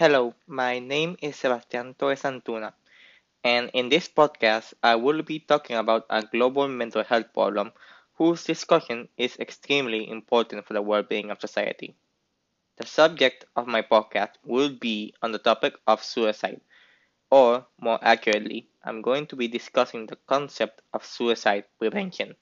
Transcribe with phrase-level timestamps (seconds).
[0.00, 2.72] Hello, my name is Sebastian Torres Antuna,
[3.44, 7.72] and in this podcast, I will be talking about a global mental health problem
[8.14, 11.94] whose discussion is extremely important for the well being of society.
[12.78, 16.62] The subject of my podcast will be on the topic of suicide,
[17.30, 22.36] or more accurately, I'm going to be discussing the concept of suicide prevention.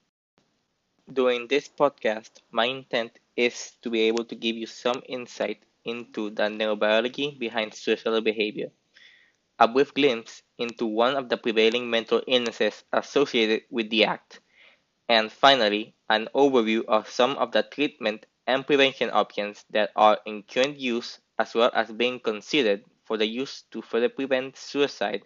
[1.12, 6.30] During this podcast, my intent is to be able to give you some insight into
[6.30, 8.70] the neurobiology behind suicidal behavior,
[9.58, 14.40] a brief glimpse into one of the prevailing mental illnesses associated with the act,
[15.08, 20.42] and finally, an overview of some of the treatment and prevention options that are in
[20.42, 25.22] current use as well as being considered for the use to further prevent suicide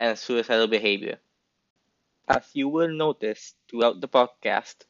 [0.00, 1.18] and suicidal behavior.
[2.28, 4.84] As you will notice throughout the podcast,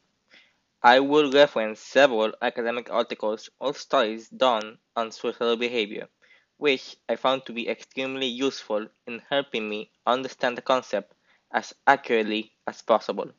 [0.83, 6.09] I will reference several academic articles or studies done on suicidal behavior,
[6.57, 11.15] which I found to be extremely useful in helping me understand the concept
[11.51, 13.33] as accurately as possible.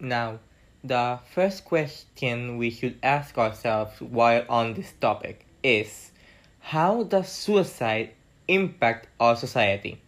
[0.00, 0.40] Now,
[0.82, 6.10] the first question we should ask ourselves while on this topic is
[6.58, 8.14] how does suicide
[8.48, 10.00] impact our society?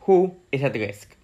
[0.00, 1.16] Who is at risk?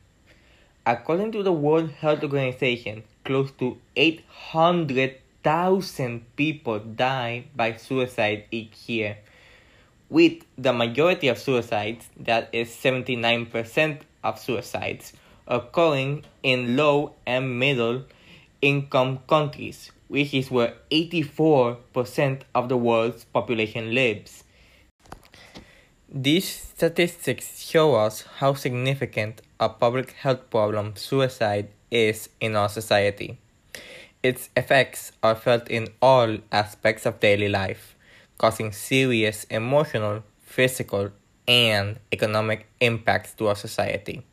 [0.87, 9.19] According to the World Health Organization, close to 800,000 people die by suicide each year,
[10.09, 15.13] with the majority of suicides, that is 79% of suicides,
[15.47, 18.05] occurring in low and middle
[18.61, 24.45] income countries, which is where 84% of the world's population lives.
[26.13, 33.39] These statistics show us how significant a public health problem suicide is in our society.
[34.21, 37.95] Its effects are felt in all aspects of daily life,
[38.39, 41.13] causing serious emotional, physical,
[41.47, 44.25] and economic impacts to our society.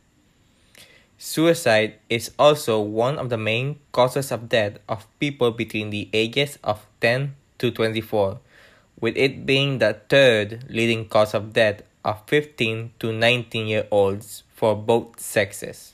[1.20, 6.58] Suicide is also one of the main causes of death of people between the ages
[6.64, 8.40] of 10 to 24,
[9.00, 14.44] with it being the third leading cause of death of 15 to 19 year olds
[14.54, 15.94] for both sexes.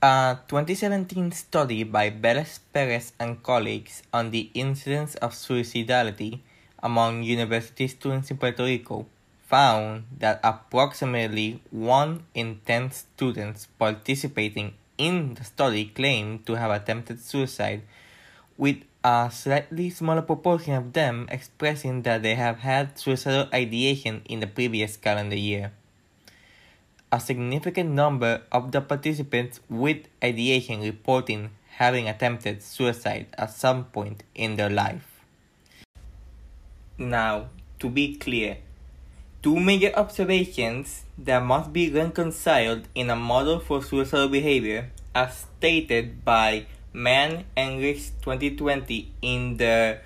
[0.00, 6.40] A 2017 study by Velez Perez and colleagues on the incidence of suicidality
[6.82, 9.06] among university students in Puerto Rico
[9.48, 17.18] found that approximately 1 in 10 students participating in the study claimed to have attempted
[17.18, 17.82] suicide,
[18.58, 24.40] with a slightly smaller proportion of them expressing that they have had suicidal ideation in
[24.40, 25.72] the previous calendar year.
[27.10, 34.24] A significant number of the participants with ideation reporting having attempted suicide at some point
[34.34, 35.06] in their life.
[36.98, 38.58] Now, to be clear,
[39.42, 46.24] two major observations that must be reconciled in a model for suicidal behavior as stated
[46.24, 46.66] by
[46.98, 49.98] Mann and Rizk 2020 in the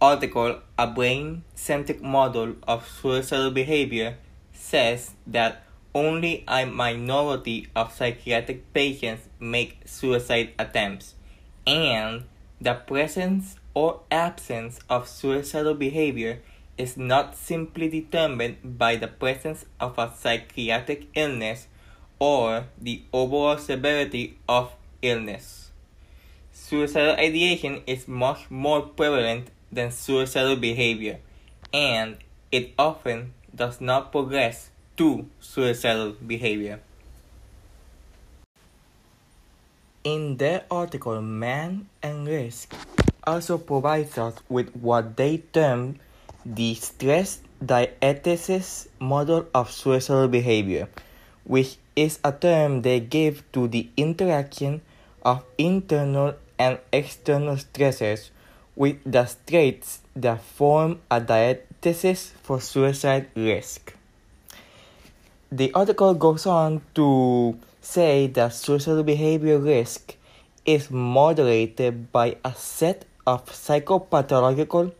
[0.00, 4.16] article A Brain Centric Model of Suicidal Behavior
[4.52, 11.16] says that only a minority of psychiatric patients make suicide attempts,
[11.66, 12.22] and
[12.60, 16.42] the presence or absence of suicidal behavior
[16.78, 21.66] is not simply determined by the presence of a psychiatric illness
[22.20, 24.70] or the overall severity of
[25.02, 25.65] illness.
[26.66, 31.20] Suicidal ideation is much more prevalent than suicidal behavior,
[31.72, 32.16] and
[32.50, 36.80] it often does not progress to suicidal behavior.
[40.02, 42.74] In their article, Mann and Rizk
[43.22, 46.00] also provides us with what they term
[46.44, 50.88] the stress diathesis model of suicidal behavior,
[51.44, 54.82] which is a term they give to the interaction
[55.22, 58.30] of internal and external stressors
[58.74, 63.94] with the traits that form a diathesis for suicide risk.
[65.50, 70.16] The article goes on to say that suicidal behavior risk
[70.64, 74.92] is moderated by a set of psychopathological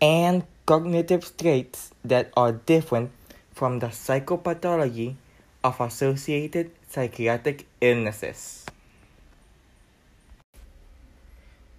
[0.00, 3.10] and cognitive traits that are different
[3.52, 5.16] from the psychopathology
[5.62, 8.63] of associated psychiatric illnesses.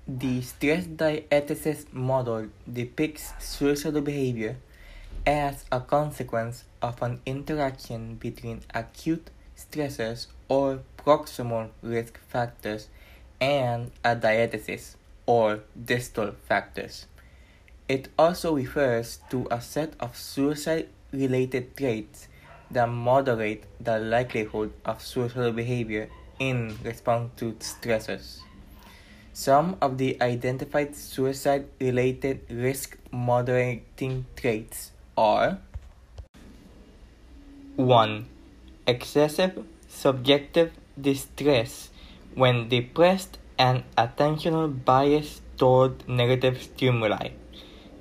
[0.08, 4.58] The stress diathesis model depicts suicidal behavior
[5.26, 12.88] as a consequence of an interaction between acute stressors or proximal risk factors,
[13.42, 17.08] and a diathesis or distal factors.
[17.90, 22.28] It also refers to a set of suicide related traits
[22.70, 28.45] that moderate the likelihood of suicidal behavior in response to stressors.
[29.36, 35.60] Some of the identified suicide related risk moderating traits are
[37.76, 38.28] 1.
[38.88, 41.90] Excessive subjective distress
[42.34, 47.32] when depressed and attentional bias toward negative stimuli.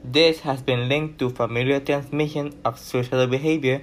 [0.05, 3.83] This has been linked to familial transmission of suicidal behavior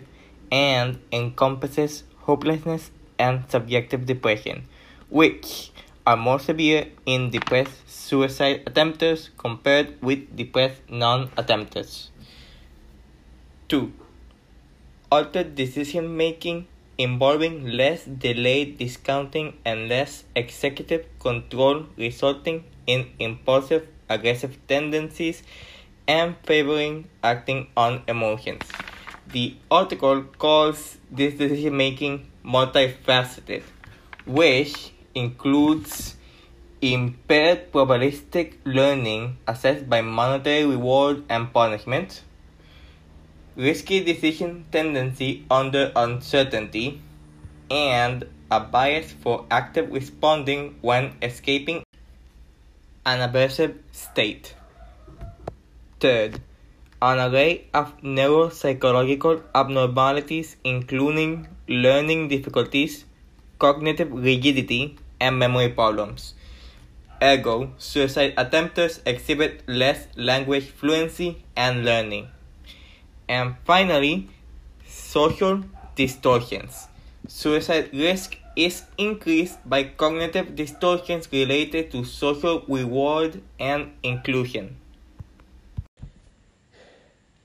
[0.49, 4.69] and encompasses hopelessness and subjective depression,
[5.09, 5.71] which
[6.11, 12.09] are more severe in depressed suicide attempters compared with depressed non-attempters.
[13.69, 13.93] 2.
[15.09, 16.67] Altered decision making
[16.97, 25.43] involving less delayed discounting and less executive control resulting in impulsive aggressive tendencies
[26.09, 28.63] and favoring acting on emotions.
[29.31, 33.63] The article calls this decision making multifaceted,
[34.25, 36.15] which includes
[36.81, 42.23] impaired probabilistic learning assessed by monetary reward and punishment,
[43.55, 47.01] risky decision tendency under uncertainty,
[47.69, 51.83] and a bias for active responding when escaping
[53.05, 54.55] an aversive state.
[55.99, 56.41] Third,
[57.01, 63.05] an array of neuropsychological abnormalities including learning difficulties,
[63.61, 66.33] cognitive rigidity, and memory problems.
[67.21, 72.27] Ergo, suicide attempters exhibit less language fluency and learning.
[73.29, 74.29] And finally,
[74.87, 75.63] social
[75.95, 76.87] distortions.
[77.27, 84.77] Suicide risk is increased by cognitive distortions related to social reward and inclusion.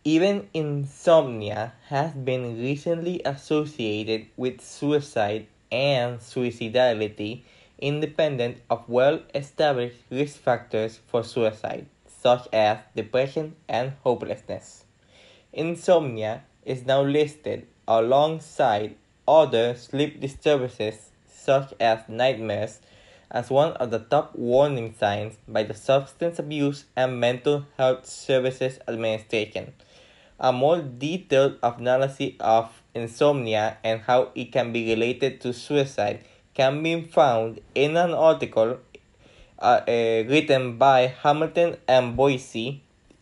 [0.03, 7.43] Even insomnia has been recently associated with suicide and suicidality
[7.79, 14.85] independent of well established risk factors for suicide, such as depression and hopelessness.
[15.53, 18.97] Insomnia is now listed alongside
[19.29, 22.81] other sleep disturbances, such as nightmares,
[23.31, 28.79] as one of the top warning signs by the Substance Abuse and Mental Health Services
[28.89, 29.75] Administration
[30.39, 36.21] a more detailed analysis of insomnia and how it can be related to suicide
[36.55, 38.79] can be found in an article
[39.59, 42.57] uh, uh, written by Hamilton and Boyce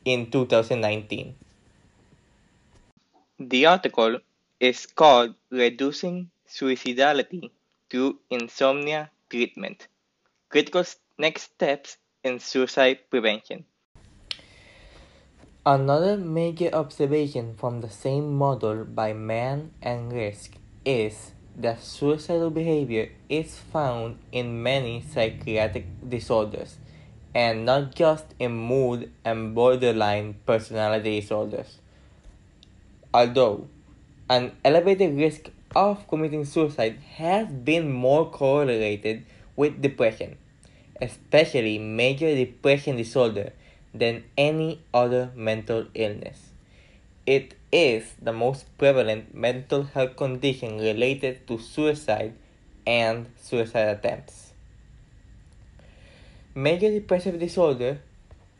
[0.04, 1.34] in 2019.
[3.40, 4.20] The article
[4.60, 7.50] is called Reducing Suicidality
[7.90, 9.88] Through Insomnia Treatment
[10.48, 10.84] Critical
[11.18, 13.64] Next Steps in Suicide Prevention.
[15.66, 20.50] Another major observation from the same model by Mann and Rizk
[20.84, 26.76] is that suicidal behavior is found in many psychiatric disorders,
[27.34, 31.78] and not just in mood and borderline personality disorders.
[33.14, 33.66] Although
[34.28, 39.24] an elevated risk of committing suicide has been more correlated
[39.56, 40.36] with depression,
[41.00, 43.54] especially major depression disorder
[43.94, 46.50] than any other mental illness.
[47.26, 52.34] It is the most prevalent mental health condition related to suicide
[52.86, 54.52] and suicide attempts.
[56.54, 58.00] Major depressive disorder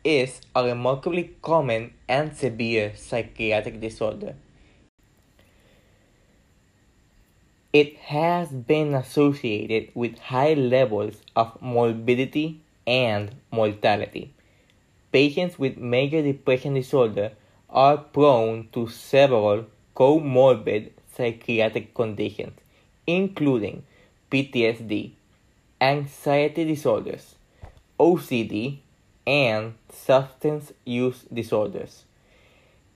[0.03, 4.35] is a remarkably common and severe psychiatric disorder.
[7.73, 14.34] It has been associated with high levels of morbidity and mortality.
[15.15, 17.31] Patients with major depression disorder
[17.69, 22.59] are prone to several comorbid psychiatric conditions,
[23.07, 23.83] including
[24.29, 25.11] PTSD,
[25.79, 27.35] anxiety disorders,
[27.97, 28.79] OCD,
[29.25, 32.03] and substance use disorders.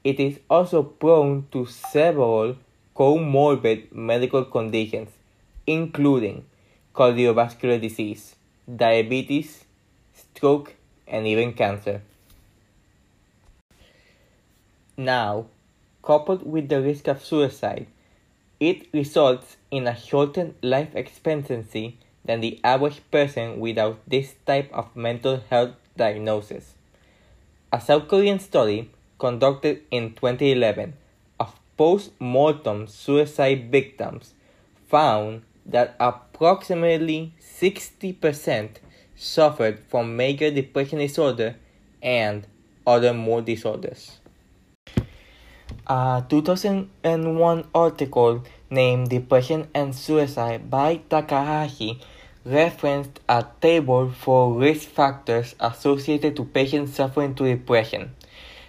[0.03, 2.57] It is also prone to several
[2.97, 5.07] comorbid medical conditions,
[5.65, 6.43] including
[6.93, 8.35] cardiovascular disease,
[8.75, 9.63] diabetes,
[10.13, 10.75] stroke,
[11.07, 12.01] and even cancer.
[14.99, 15.45] Now,
[16.03, 17.87] coupled with the risk of suicide,
[18.59, 24.93] it results in a shortened life expectancy than the average person without this type of
[24.97, 26.73] mental health diagnosis.
[27.71, 30.95] A South Korean study conducted in 2011
[31.39, 34.33] of post mortem suicide victims
[34.89, 38.69] found that approximately 60%
[39.15, 41.55] suffered from major depression disorder
[42.03, 42.45] and
[42.85, 44.18] other mood disorders.
[45.91, 51.99] A 2001 article named Depression and Suicide by Takahashi
[52.45, 58.13] referenced a table for risk factors associated to patients suffering to depression.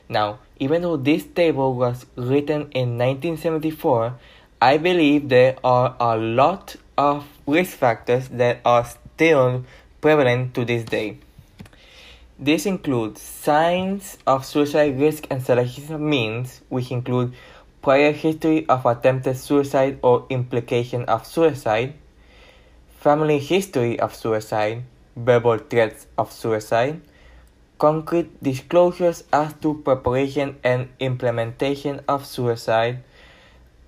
[0.09, 4.15] Now, even though this table was written in 1974,
[4.63, 9.67] I believe there are a lot of risk factors that are still
[10.01, 11.19] prevalent to this day.
[12.43, 17.35] This includes signs of suicide risk and selection means, which include
[17.83, 21.93] prior history of attempted suicide or implication of suicide,
[22.97, 24.85] family history of suicide,
[25.17, 27.03] verbal threats of suicide,
[27.79, 33.03] concrete disclosures as to preparation and implementation of suicide,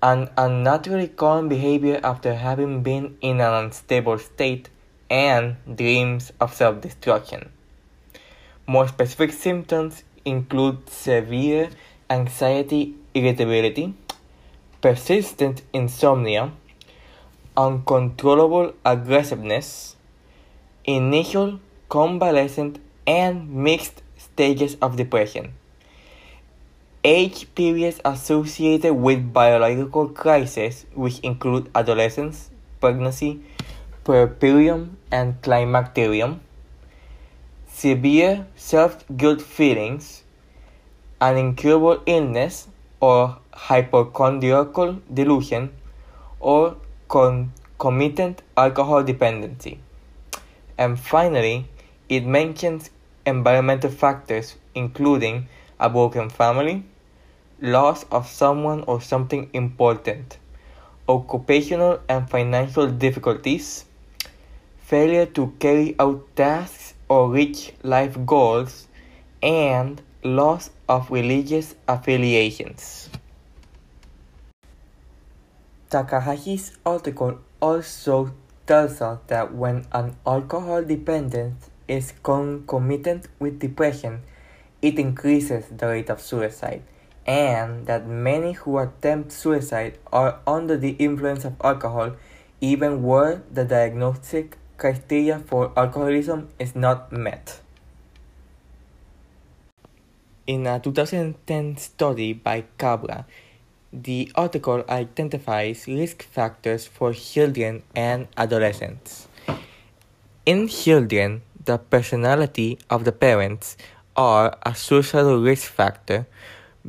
[0.03, 4.69] and unnaturally calm behavior after having been in an unstable state,
[5.09, 7.49] and dreams of self destruction.
[8.65, 11.69] More specific symptoms include severe
[12.09, 13.93] anxiety irritability,
[14.81, 16.51] persistent insomnia,
[17.57, 19.95] uncontrollable aggressiveness,
[20.85, 25.53] initial, convalescent, and mixed stages of depression.
[27.03, 33.41] Age periods associated with biological crises, which include adolescence, pregnancy,
[34.05, 36.39] puerperium, and climacterium,
[37.73, 40.23] severe self guilt feelings,
[41.19, 42.67] an incurable illness
[43.01, 45.71] or hypochondriacal delusion,
[46.39, 46.75] or
[47.09, 49.79] concomitant alcohol dependency.
[50.77, 51.67] And finally,
[52.09, 52.89] it mentions
[53.25, 55.47] environmental factors including
[55.79, 56.83] a broken family,
[57.59, 60.37] loss of someone or something important,
[61.07, 63.85] occupational and financial difficulties,
[64.81, 66.82] failure to carry out tasks
[67.13, 68.87] or reach life goals,
[69.43, 73.07] and loss of religious affiliations.
[75.91, 78.33] Takahashi's article also
[78.65, 84.23] tells us that when an alcohol dependence is concomitant with depression,
[84.81, 86.81] it increases the rate of suicide,
[87.27, 92.15] and that many who attempt suicide are under the influence of alcohol
[92.59, 97.59] even where the diagnostic criteria for alcoholism is not met.
[100.45, 103.25] In a 2010 study by Cabra,
[103.93, 109.27] the article identifies risk factors for children and adolescents.
[110.45, 113.77] In children, the personality of the parents
[114.17, 116.27] are a social risk factor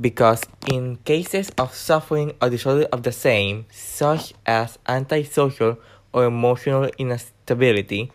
[0.00, 5.78] because in cases of suffering a disorder of the same, such as antisocial
[6.14, 8.10] or emotional instability,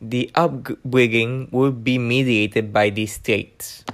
[0.00, 3.84] the upbringing would be mediated by these traits.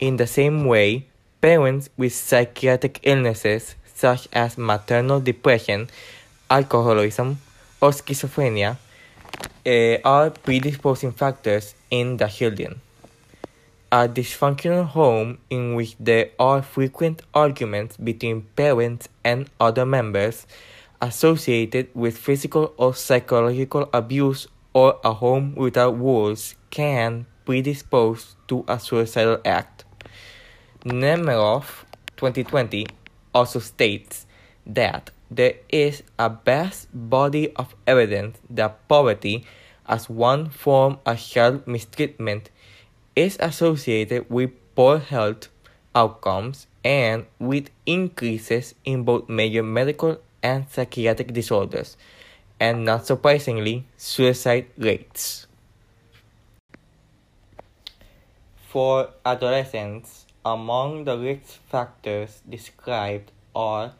[0.00, 1.06] In the same way,
[1.40, 5.88] parents with psychiatric illnesses such as maternal depression,
[6.50, 7.38] alcoholism,
[7.80, 8.78] or schizophrenia
[9.66, 12.80] uh, are predisposing factors in the children.
[13.92, 20.46] A dysfunctional home in which there are frequent arguments between parents and other members
[21.04, 28.80] associated with physical or psychological abuse or a home without walls can predispose to a
[28.80, 29.84] suicidal act.
[30.84, 31.84] Nemeroff
[32.16, 32.86] 2020
[33.34, 34.26] also states
[34.64, 39.44] that there is a vast body of evidence that poverty,
[39.86, 42.48] as one form of child mistreatment,
[43.14, 45.48] is associated with poor health
[45.94, 51.96] outcomes and with increases in both major medical and psychiatric disorders,
[52.60, 55.46] and not surprisingly, suicide rates.
[58.68, 63.92] For adolescents, among the risk factors described are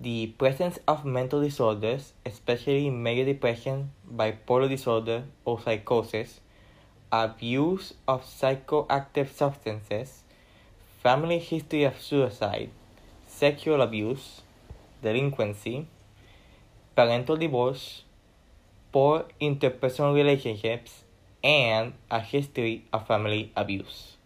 [0.00, 6.40] the presence of mental disorders, especially major depression, bipolar disorder, or psychosis,
[7.12, 10.24] abuse of psychoactive substances,
[11.02, 12.70] family history of suicide,
[13.28, 14.40] sexual abuse,
[15.04, 15.86] delinquency,
[16.96, 18.02] parental divorce,
[18.92, 21.04] poor interpersonal relationships,
[21.44, 24.16] and a history of family abuse.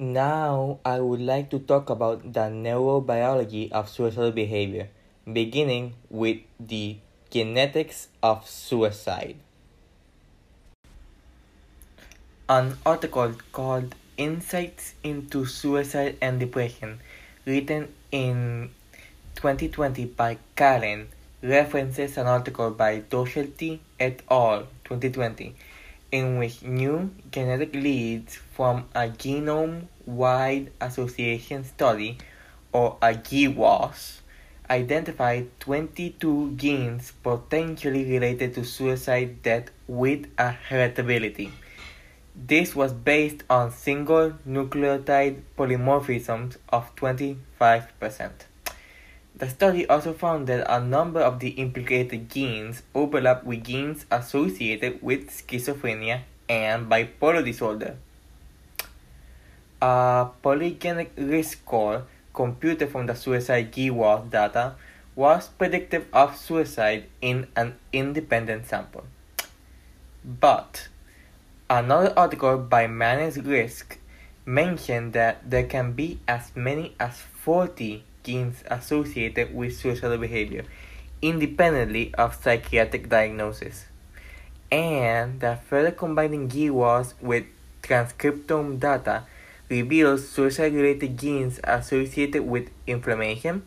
[0.00, 4.90] Now I would like to talk about the neurobiology of suicidal behavior,
[5.32, 6.98] beginning with the
[7.30, 9.36] genetics of suicide.
[12.50, 16.98] An article called Insights into Suicide and Depression,
[17.44, 18.70] written in
[19.34, 21.08] 2020 by Karen,
[21.42, 24.66] references an article by Docherty et al.
[24.84, 25.54] 2020,
[26.10, 32.16] in which new genetic leads from a genome-wide association study,
[32.72, 34.20] or a GWAS,
[34.70, 41.50] identified 22 genes potentially related to suicide death with a heritability.
[42.46, 47.36] This was based on single nucleotide polymorphisms of 25%.
[49.34, 55.02] The study also found that a number of the implicated genes overlap with genes associated
[55.02, 57.96] with schizophrenia and bipolar disorder.
[59.82, 64.76] A polygenic risk score computed from the suicide GWAS data
[65.16, 69.04] was predictive of suicide in an independent sample.
[70.24, 70.86] But
[71.70, 73.98] another article by Mann and Rizk
[74.46, 80.64] mentioned that there can be as many as 40 genes associated with suicidal behavior
[81.20, 83.86] independently of psychiatric diagnosis,
[84.70, 87.44] and that further combining GWAS with
[87.82, 89.24] transcriptome data
[89.68, 93.62] reveals suicide-related genes associated with inflammation,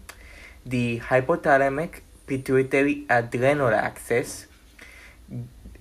[0.65, 4.47] the hypothalamic pituitary adrenal axis,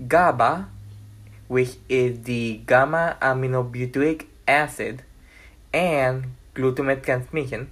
[0.08, 0.68] GABA,
[1.50, 5.02] which is the gamma aminobutyric acid,
[5.74, 7.68] and glutamate transmission,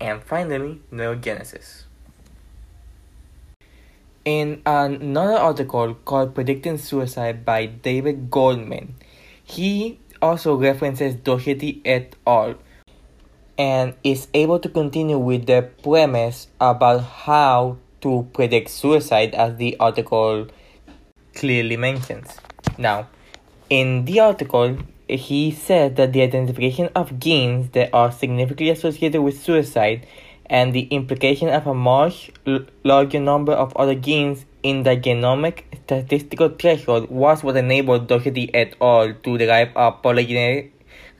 [0.00, 1.82] and finally, neurogenesis.
[4.24, 8.94] In another article called Predicting Suicide by David Goldman,
[9.42, 12.54] he also references Docherty et al.
[13.58, 19.76] and is able to continue with the premise about how to predict suicide as the
[19.80, 20.46] article
[21.34, 22.38] clearly mentions.
[22.78, 23.08] Now,
[23.70, 24.78] in the article,
[25.08, 30.06] he said that the identification of genes that are significantly associated with suicide
[30.46, 32.30] and the implication of a much
[32.84, 38.74] larger number of other genes in the genomic statistical threshold was what enabled Docherty et
[38.80, 39.14] al.
[39.14, 40.70] to derive a polygenetic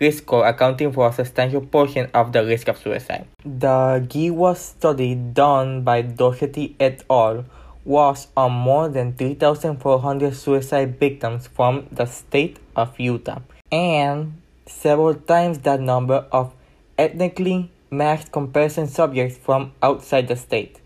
[0.00, 3.26] risk score accounting for a substantial portion of the risk of suicide.
[3.44, 7.44] The GWAS study done by Docherty et al.
[7.86, 15.60] Was on more than 3,400 suicide victims from the state of Utah and several times
[15.60, 16.52] that number of
[16.98, 20.80] ethnically matched comparison subjects from outside the state.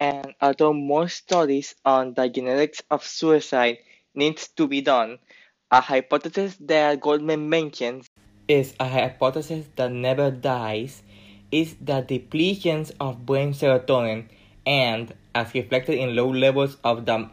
[0.00, 3.78] And although more studies on the genetics of suicide
[4.14, 5.18] needs to be done,
[5.70, 8.10] a hypothesis that Goldman mentions
[8.48, 11.02] is a hypothesis that never dies
[11.52, 14.26] is that depletions of brain serotonin
[14.68, 17.26] and as reflected in low levels of the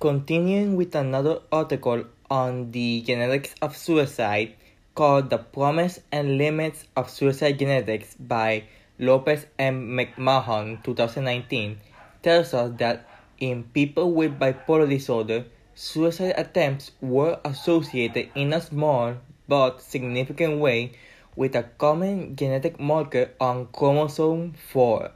[0.00, 4.54] Continuing with another article on the genetics of suicide
[4.94, 8.64] called The Promise and Limits of Suicide Genetics by
[8.98, 11.80] Lopez and McMahon 2019
[12.22, 19.16] tells us that in people with bipolar disorder, suicide attempts were associated in a small
[19.48, 20.92] but significant way
[21.34, 25.10] with a common genetic marker on chromosome 4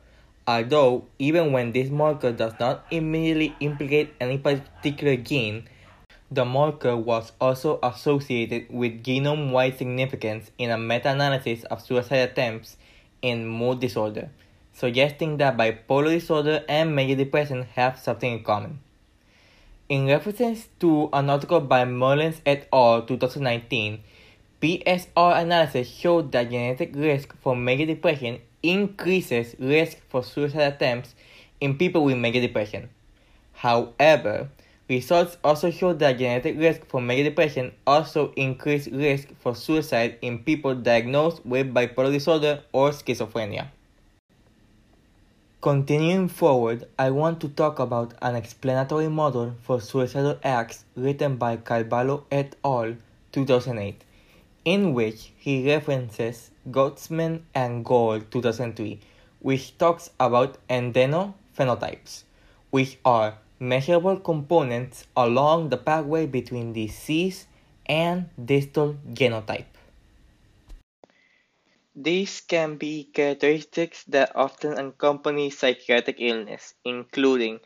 [0.49, 5.69] Although, even when this marker does not immediately implicate any particular gene,
[6.31, 12.77] the marker was also associated with genome-wide significance in a meta-analysis of suicide attempts
[13.23, 14.29] in mood disorder,
[14.73, 18.79] suggesting that bipolar disorder and major depression have something in common.
[19.88, 23.03] In reference to an article by Merlens et al.
[23.03, 24.01] 2019,
[24.61, 31.14] PSR analysis showed that genetic risk for major depression increases risk for suicide attempts
[31.61, 32.91] in people with major depression.
[33.55, 34.51] However,
[34.88, 40.38] results also show that genetic risk for major depression also increase risk for suicide in
[40.38, 43.68] people diagnosed with bipolar disorder or schizophrenia.
[45.61, 51.57] Continuing forward, I want to talk about an explanatory model for suicidal acts written by
[51.57, 52.94] Carvalho et al.
[53.33, 54.03] 2008,
[54.64, 59.01] in which he references Gottesman and Gould 2003,
[59.40, 62.24] which talks about endophenotypes,
[62.70, 67.47] which are measurable components along the pathway between disease
[67.87, 69.66] and distal genotype.
[71.97, 77.59] These can be characteristics that often accompany psychiatric illness, including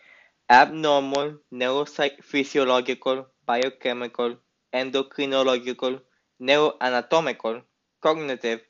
[0.49, 4.39] abnormal neurophysiological, biochemical,
[4.73, 6.01] endocrinological,
[6.41, 7.63] neuroanatomical,
[8.01, 8.63] cognitive,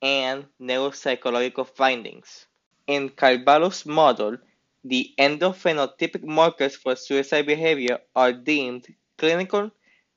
[0.00, 2.46] and neuropsychological findings.
[2.86, 4.38] In Carvalho's model,
[4.84, 9.70] the endophenotypic markers for suicide behavior are deemed clinical,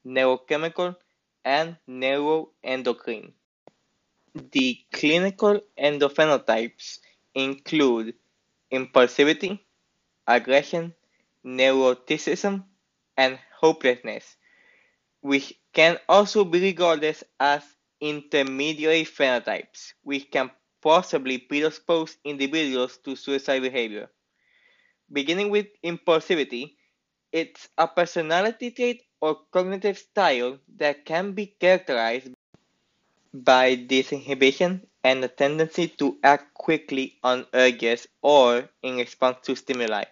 [0.05, 0.95] neurochemical,
[1.43, 3.31] and neuroendocrine.
[4.51, 6.99] The clinical endophenotypes
[7.35, 8.15] include
[8.71, 9.59] impulsivity,
[10.27, 10.93] aggression,
[11.45, 12.63] neuroticism,
[13.17, 14.35] and hopelessness,
[15.21, 17.63] which can also be regarded as
[18.01, 20.49] intermediary phenotypes, which can
[20.81, 24.09] possibly predispose individuals to suicide behavior.
[25.11, 26.75] Beginning with impulsivity,
[27.31, 32.29] it's a personality trait or cognitive style that can be characterized
[33.33, 40.05] by disinhibition and a tendency to act quickly on urges or in response to stimuli.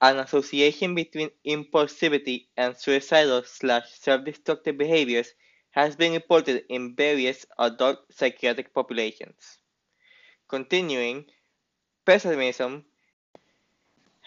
[0.00, 5.28] An association between impulsivity and suicidal slash self-destructive behaviors
[5.70, 9.58] has been reported in various adult psychiatric populations.
[10.48, 11.24] Continuing,
[12.06, 12.84] pessimism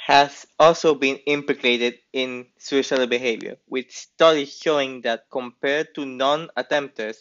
[0.08, 7.18] has also been implicated in suicidal behavior, with studies showing that compared to non-attempters,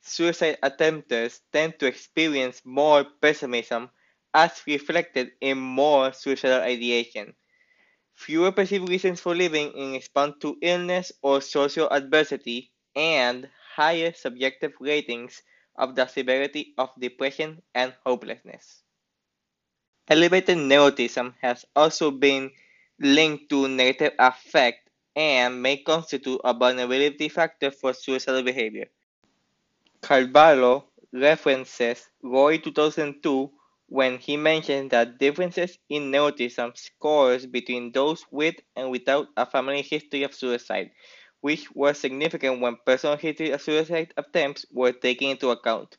[0.00, 3.90] suicide attempters tend to experience more pessimism
[4.34, 7.34] as reflected in more suicidal ideation,
[8.14, 14.72] fewer perceived reasons for living in response to illness or social adversity, and higher subjective
[14.80, 15.42] ratings
[15.76, 18.84] of the severity of depression and hopelessness.
[20.10, 22.50] Elevated neuroticism has also been
[22.98, 28.86] linked to negative affect and may constitute a vulnerability factor for suicidal behavior.
[30.00, 33.52] Carvalho references Roy 2002
[33.86, 39.82] when he mentions that differences in neuroticism scores between those with and without a family
[39.82, 40.90] history of suicide,
[41.40, 45.98] which were significant when personal history of suicide attempts were taken into account.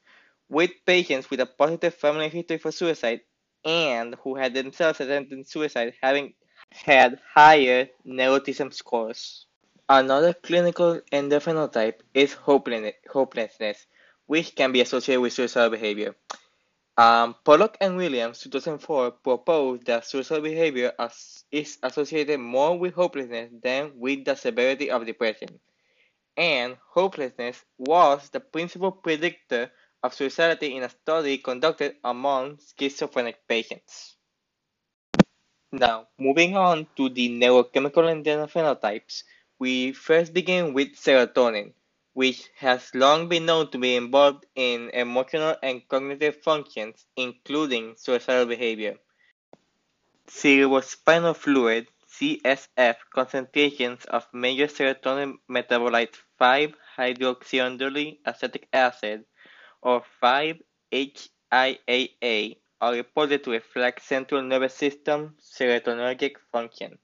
[0.50, 3.22] With patients with a positive family history for suicide,
[3.64, 6.34] and who had themselves attempted suicide having
[6.72, 9.46] had higher neuroticism scores.
[9.90, 13.86] Another clinical endophenotype is hopelessness,
[14.26, 16.16] which can be associated with suicidal behavior.
[16.98, 23.52] Um, Pollock and Williams, 2004, proposed that suicidal behavior as, is associated more with hopelessness
[23.62, 25.60] than with the severity of depression.
[26.38, 29.72] And hopelessness was the principal predictor
[30.04, 34.18] of suicidality in a study conducted among schizophrenic patients.
[35.72, 39.24] Now, moving on to the neurochemical endophenotypes,
[39.58, 41.74] we first begin with serotonin,
[42.14, 48.48] which has long been known to be involved in emotional and cognitive functions, including suicidal
[48.48, 48.98] behavior.
[50.28, 59.26] Cerebrospinal fluid CSF concentrations of major serotonin metabolite 5-hydroxyindoleacetic acid
[59.82, 60.62] or 5-HIAA
[62.82, 66.98] are reported to reflect central nervous system serotonergic function.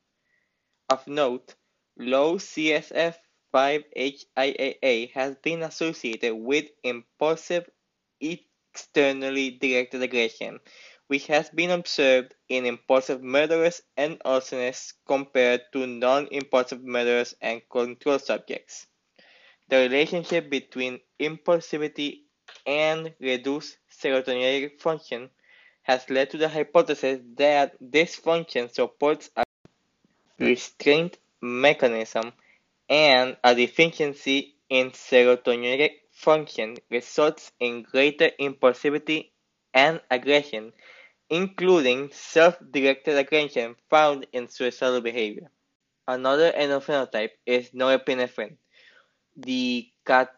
[0.89, 1.55] Of note,
[1.97, 3.15] low CSF
[3.53, 7.69] 5-HIAA has been associated with impulsive
[8.19, 10.59] externally directed aggression,
[11.07, 18.19] which has been observed in impulsive murderers and arsonists compared to non-impulsive murderers and control
[18.19, 18.87] subjects.
[19.69, 22.26] The relationship between impulsivity
[22.65, 25.29] and reduced serotonergic function
[25.83, 29.43] has led to the hypothesis that this function supports a
[30.39, 32.33] restraint mechanism
[32.89, 39.29] and a deficiency in serotonergic function results in greater impulsivity
[39.73, 40.73] and aggression,
[41.29, 45.49] including self-directed aggression found in suicidal behavior.
[46.07, 48.57] Another endophenotype is norepinephrine.
[49.36, 50.29] The cat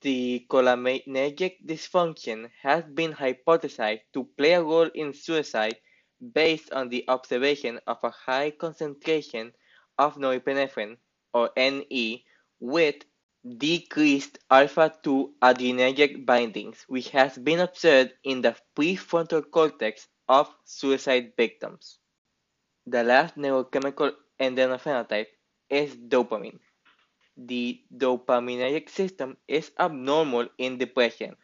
[0.00, 5.76] the cholinergic dysfunction has been hypothesized to play a role in suicide
[6.32, 9.52] based on the observation of a high concentration
[9.98, 10.96] of norepinephrine,
[11.34, 12.24] or NE,
[12.60, 12.96] with
[13.56, 21.98] decreased alpha-2 adrenergic bindings, which has been observed in the prefrontal cortex of suicide victims.
[22.86, 25.26] The last neurochemical endophenotype
[25.70, 26.58] is dopamine.
[27.38, 31.36] The dopaminergic system is abnormal in depression.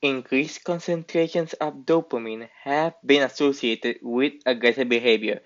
[0.00, 5.42] Increased concentrations of dopamine have been associated with aggressive behavior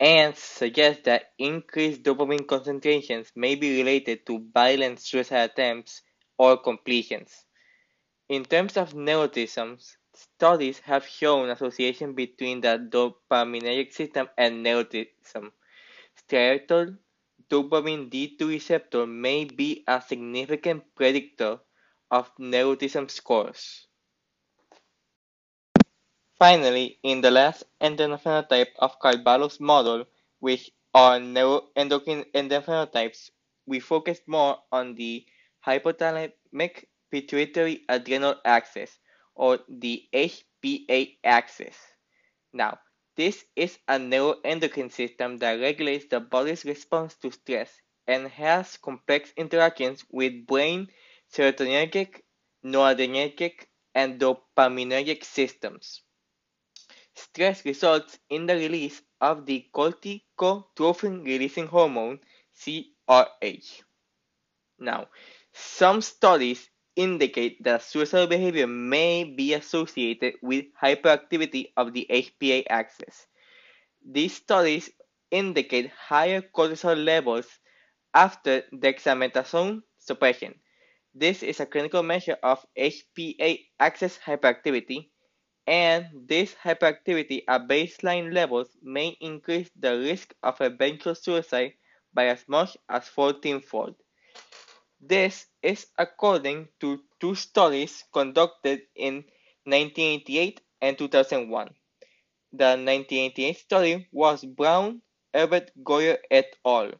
[0.00, 6.02] and suggest that increased dopamine concentrations may be related to violent suicide attempts
[6.38, 7.44] or completions.
[8.28, 9.78] In terms of neuroticism,
[10.14, 15.52] studies have shown association between the dopaminergic system and neuroticism.
[16.16, 16.96] Striatal
[17.50, 21.60] dopamine D2 receptor may be a significant predictor
[22.10, 23.86] of neuroticism scores.
[26.38, 30.04] Finally, in the last endophenotype of Carvalho's model,
[30.40, 33.30] which are neuroendocrine endophenotypes,
[33.66, 35.24] we focused more on the
[35.66, 38.98] hypothalamic pituitary adrenal axis,
[39.34, 41.76] or the HPA axis.
[42.52, 42.78] Now,
[43.16, 47.70] this is a neuroendocrine system that regulates the body's response to stress
[48.06, 50.88] and has complex interactions with brain
[51.32, 52.20] serotonergic,
[52.64, 56.02] noradrenergic, and dopaminergic systems.
[57.14, 62.18] Stress results in the release of the corticotrophin releasing hormone,
[62.58, 63.82] CRH.
[64.78, 65.08] Now,
[65.52, 73.26] some studies indicate that suicidal behavior may be associated with hyperactivity of the HPA axis.
[74.04, 74.90] These studies
[75.30, 77.46] indicate higher cortisol levels
[78.14, 80.54] after dexamethasone suppression.
[81.14, 85.10] This is a clinical measure of HPA axis hyperactivity
[85.66, 91.72] and this hyperactivity at baseline levels may increase the risk of eventual suicide
[92.12, 93.94] by as much as 14-fold.
[95.00, 99.24] This is according to two studies conducted in
[99.64, 101.74] 1988 and 2001.
[102.52, 105.00] The 1988 study was Brown,
[105.32, 106.92] Herbert Goyer et al.,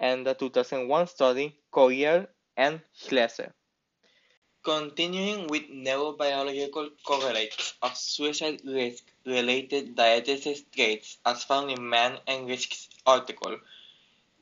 [0.00, 3.52] and the 2001 study Coryell and Schlesser.
[4.64, 12.46] Continuing with neurobiological correlates of suicide risk related diathesis traits as found in Mann and
[12.48, 13.56] Rizk's article,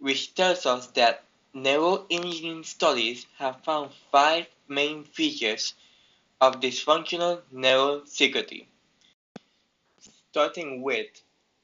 [0.00, 1.28] which tells us that
[1.64, 5.75] neuroimaging studies have found five main features
[6.40, 8.68] of dysfunctional neural circuitry.
[10.31, 11.09] Starting with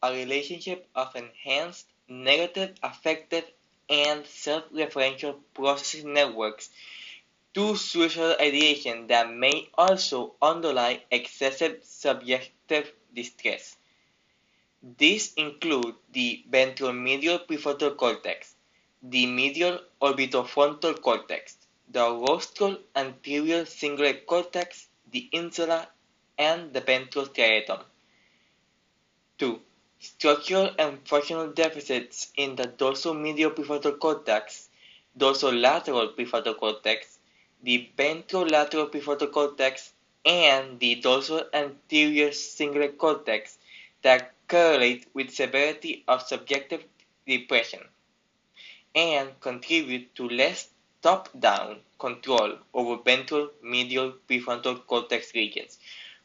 [0.02, 3.44] a relationship of enhanced negative affective
[3.88, 6.70] and self-referential processing networks
[7.54, 13.76] to suicidal ideation that may also underlie excessive subjective distress.
[14.98, 18.53] These include the ventromedial prefrontal cortex,
[19.06, 21.58] the medial orbitofrontal cortex,
[21.90, 25.86] the rostral anterior cingulate cortex, the insula,
[26.38, 27.84] and the ventral striatum.
[29.36, 29.60] 2.
[29.98, 34.70] Structural and functional deficits in the dorsomedial prefrontal cortex,
[35.18, 37.18] dorsolateral prefrontal cortex,
[37.62, 39.92] the ventrolateral prefrontal cortex,
[40.24, 43.58] and the dorsal anterior cingulate cortex
[44.00, 46.82] that correlate with severity of subjective
[47.26, 47.80] depression
[48.94, 50.68] and contribute to less
[51.02, 55.78] top-down control over ventral medial prefrontal cortex regions,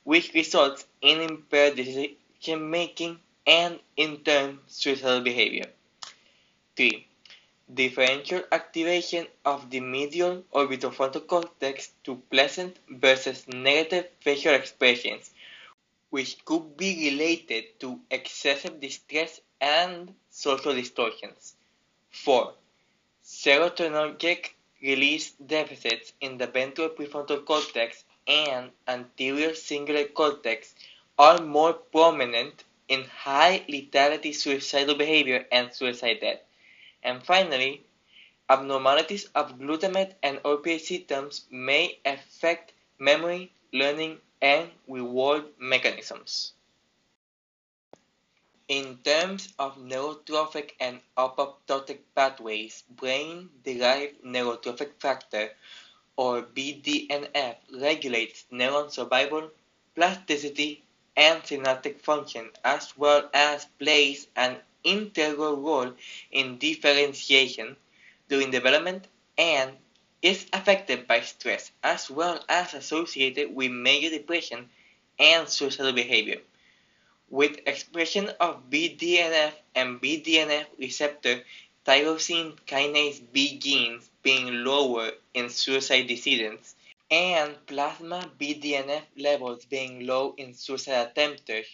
[0.04, 5.66] which results in impaired decision-making and, in turn, suicidal behavior.
[6.76, 7.06] 3
[7.72, 15.30] differential activation of the medial orbitofrontal cortex to pleasant versus negative facial expressions,
[16.10, 21.54] which could be related to excessive distress and social distortions.
[22.10, 22.54] 4.
[23.32, 30.74] Serotonergic release deficits in the ventral prefrontal cortex and anterior cingulate cortex
[31.20, 36.40] are more prominent in high lethality suicidal behavior and suicide death.
[37.04, 37.84] And finally,
[38.50, 46.54] abnormalities of glutamate and opiate systems may affect memory, learning, and reward mechanisms.
[48.70, 55.52] In terms of neurotrophic and apoptotic pathways, brain-derived neurotrophic factor
[56.16, 59.50] or BDNF regulates neuron survival,
[59.96, 60.84] plasticity,
[61.18, 65.92] and synaptic function as well as plays an integral role
[66.32, 67.76] in differentiation
[68.28, 69.76] during development and
[70.22, 74.70] is affected by stress as well as associated with major depression
[75.18, 76.40] and suicidal behavior.
[77.32, 81.44] With expression of BDNF and BDNF receptor
[81.86, 86.76] tyrosine kinase B genes being lower in suicide decedents
[87.12, 91.68] and plasma BDNF levels being low in suicide attempters,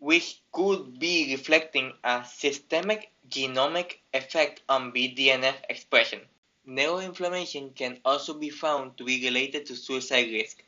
[0.00, 6.20] which could be reflecting a systemic genomic effect on BDNF expression.
[6.66, 10.62] Neuroinflammation can also be found to be related to suicide risk,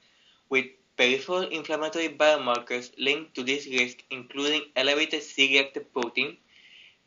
[0.48, 0.66] with
[1.00, 6.36] peripheral inflammatory biomarkers linked to this risk including elevated C-reactive protein,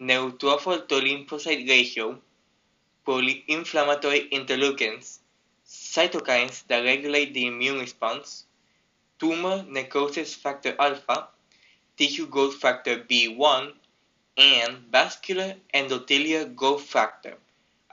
[0.02, 2.20] neutrophil to lymphocyte ratio,
[3.06, 5.20] pro-inflammatory interleukins,
[5.68, 8.46] cytokines that regulate the immune response,
[9.20, 11.28] tumor necrosis factor alpha,
[11.96, 13.74] tissue growth factor B1,
[14.38, 17.38] and vascular endothelial growth factor,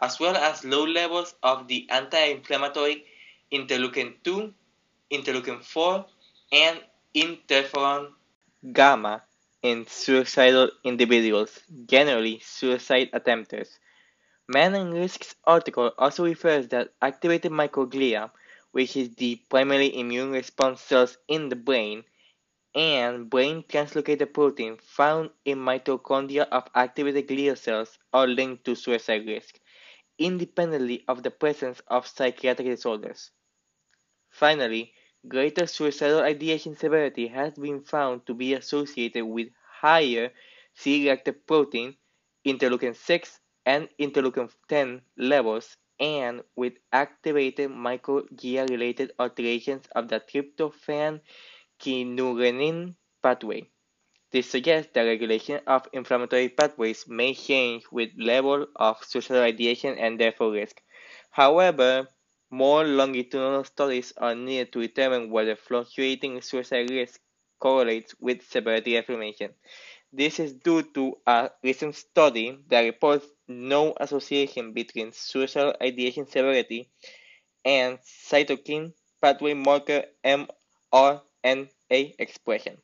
[0.01, 3.05] as well as low levels of the anti-inflammatory
[3.53, 4.55] interleukin 2,
[5.11, 6.07] interleukin 4,
[6.53, 6.81] and
[7.15, 8.13] interferon
[8.73, 9.23] gamma
[9.63, 13.79] in suicidal individuals, generally suicide attempters.
[14.49, 18.31] Mann and Rizk's article also refers that activated microglia,
[18.73, 22.05] which is the primary immune response cells in the brain,
[22.75, 29.27] and brain translocated protein found in mitochondria of activated glial cells are linked to suicide
[29.27, 29.61] risk,
[30.19, 33.31] independently of the presence of psychiatric disorders.
[34.31, 34.95] Finally,
[35.29, 39.49] greater suicidal ideation severity has been found to be associated with
[39.81, 40.31] higher
[40.75, 41.97] C-reactive protein,
[42.47, 51.21] interleukin 6, and interleukin 10 levels and with activated microglia-related alterations of the tryptophan
[51.79, 53.69] kynurenine pathway.
[54.33, 60.19] This suggests that regulation of inflammatory pathways may change with level of suicidal ideation and
[60.19, 60.81] therefore risk.
[61.31, 62.09] However,
[62.51, 67.21] more longitudinal studies are needed to determine whether fluctuating suicide risk
[67.61, 69.55] correlates with severity of.
[70.13, 76.91] This is due to a recent study that reports no association between suicidal ideation severity
[77.65, 82.79] and cytokine pathway marker MR NA expression.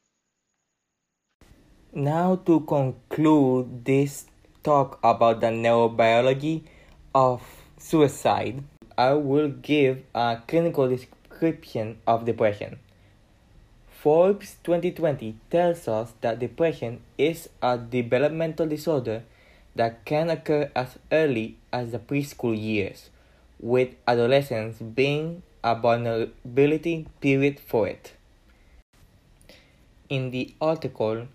[1.92, 4.26] Now to conclude this
[4.62, 6.62] talk about the neurobiology
[7.14, 7.42] of
[7.78, 8.62] suicide,
[8.98, 12.78] I will give a clinical description of depression.
[13.90, 19.24] Forbes 2020 tells us that depression is a developmental disorder
[19.74, 23.10] that can occur as early as the preschool years,
[23.60, 28.14] with adolescence being a vulnerability period for it.
[30.08, 31.26] In the article,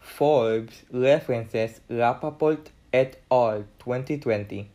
[0.00, 3.64] Forbes references Rappaport et al.
[3.78, 4.70] 2020,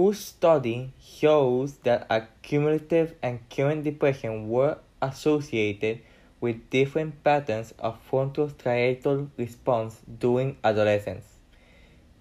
[0.00, 6.00] whose study shows that accumulative and current depression were associated
[6.40, 11.26] with different patterns of frontostriatal response during adolescence.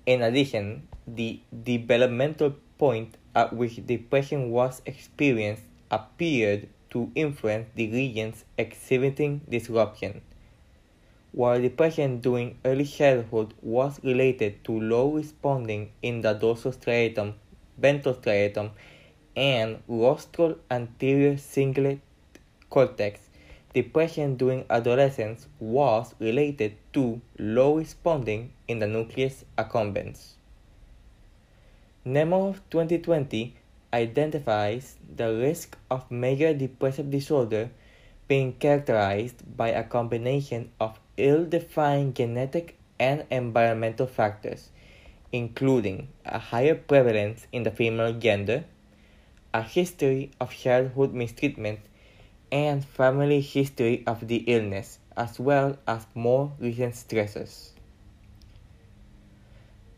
[0.05, 8.43] In addition, the developmental point at which depression was experienced appeared to influence the regions
[8.57, 10.19] exhibiting disruption.
[11.31, 17.35] While depression during early childhood was related to low responding in the dorsal striatum,
[17.79, 18.71] ventral striatum,
[19.35, 22.01] and rostral anterior cingulate
[22.69, 23.29] cortex,
[23.73, 30.33] depression during adolescence was related to low responding in the nucleus accumbens.
[32.05, 33.55] Nemeroff 2020
[33.93, 37.69] identifies the risk of major depressive disorder
[38.27, 44.69] being characterized by a combination of ill-defined genetic and environmental factors,
[45.31, 48.65] including a higher prevalence in the female gender,
[49.53, 51.79] a history of childhood mistreatment,
[52.51, 57.73] and family history of the illness, as well as more recent stresses.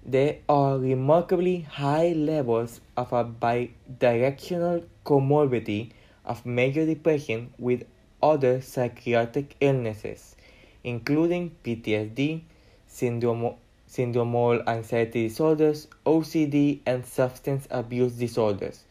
[0.06, 5.91] There are remarkably high levels of a bidirectional comorbidity
[6.26, 7.84] of major depression with
[8.22, 10.36] other psychiatric illnesses,
[10.84, 12.41] including PTSD,
[12.88, 13.56] syndrome,
[13.91, 18.86] syndromal anxiety disorders, OCD, and substance abuse disorders,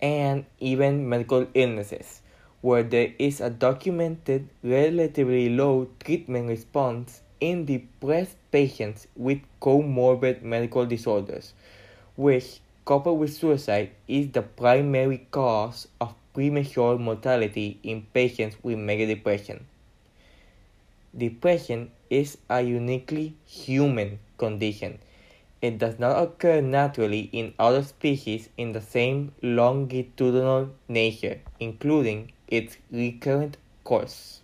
[0.00, 2.20] and even medical illnesses,
[2.60, 10.84] where there is a documented relatively low treatment response in depressed patients with comorbid medical
[10.84, 11.54] disorders,
[12.16, 19.06] which, coupled with suicide, is the primary cause of premature mortality in patients with major
[19.06, 19.64] depression.
[21.16, 24.98] Depression is a uniquely human condition.
[25.62, 32.76] It does not occur naturally in other species in the same longitudinal nature, including its
[32.90, 34.40] recurrent course.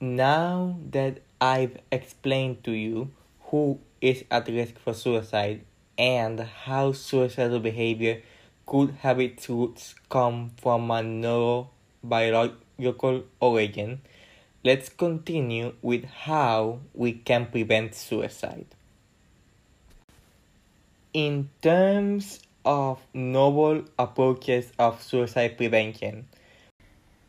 [0.00, 3.12] Now that I've explained to you
[3.52, 5.64] who is at risk for suicide
[5.96, 8.22] and how suicidal behavior
[8.66, 11.02] could have its roots come from a
[12.04, 14.00] neurobiological origin,
[14.64, 18.66] let's continue with how we can prevent suicide.
[21.12, 26.26] In terms of novel approaches of suicide prevention,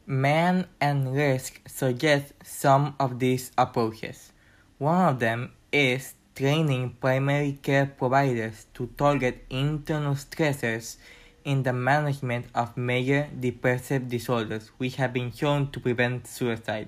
[0.06, 4.32] Mann and Rizk suggest some of these approaches.
[4.78, 10.98] One of them is training primary care providers to target internal stressors
[11.44, 16.88] in the management of major depressive disorders which have been shown to prevent suicide.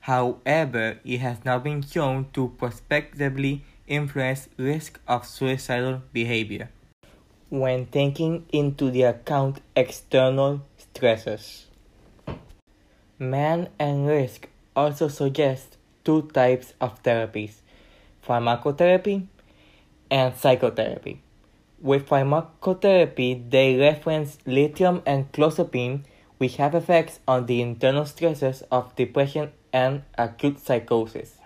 [0.00, 6.70] However, it has not been shown to prospectively influence risk of suicidal behavior.
[7.48, 11.64] When taking into the account external stressors.
[13.18, 17.62] Mann and Rizk also suggest two types of therapies
[18.26, 19.26] pharmacotherapy
[20.10, 21.22] and psychotherapy.
[21.86, 26.00] With pharmacotherapy, they reference lithium and clozapine,
[26.36, 31.36] which have effects on the internal stresses of depression and acute psychosis.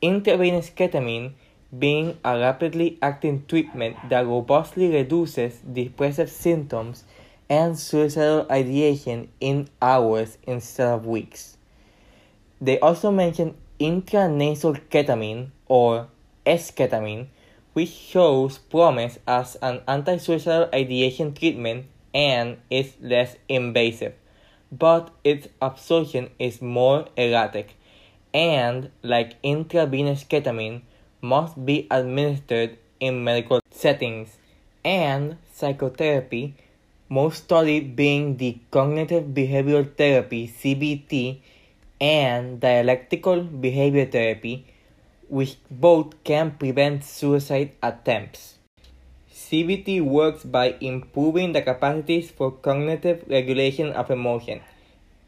[0.00, 1.32] Intravenous ketamine
[1.78, 7.04] being a rapidly acting treatment that robustly reduces depressive symptoms
[7.50, 11.58] and suicidal ideation in hours instead of weeks.
[12.62, 16.08] They also mention intranasal ketamine or
[16.46, 17.26] esketamine,
[17.72, 24.14] which shows promise as an anti-suicidal ideation treatment and is less invasive,
[24.72, 27.76] but its absorption is more erratic,
[28.34, 30.82] and like intravenous ketamine,
[31.20, 34.36] must be administered in medical settings,
[34.84, 36.54] and psychotherapy
[37.08, 41.38] most studied being the cognitive behavioral therapy CBT
[42.00, 44.64] and dialectical behavior therapy,
[45.30, 48.56] which both can prevent suicide attempts.
[49.32, 54.60] CBT works by improving the capacities for cognitive regulation of emotion.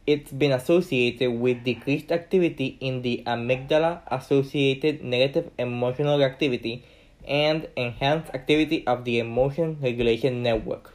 [0.07, 6.85] It's been associated with decreased activity in the amygdala associated negative emotional activity
[7.27, 10.93] and enhanced activity of the emotion regulation network.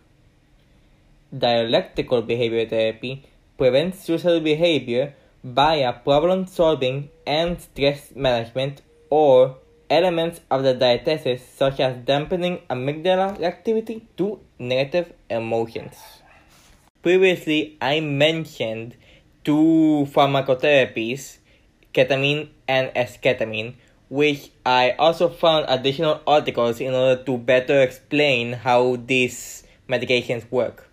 [1.37, 3.23] Dialectical behavior therapy
[3.57, 9.57] prevents suicidal behavior via problem solving and stress management or
[9.89, 15.95] elements of the diathesis such as dampening amygdala activity to negative emotions.
[17.01, 18.95] Previously, I mentioned
[19.43, 21.37] two pharmacotherapies,
[21.93, 23.75] ketamine and esketamine,
[24.09, 30.89] which I also found additional articles in order to better explain how these medications work.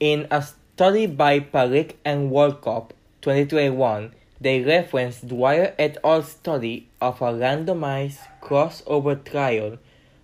[0.00, 2.90] In a study by Parikh and Wolkoff
[3.20, 9.78] 2021, they referenced Dwyer et al.'s study of a randomized crossover trial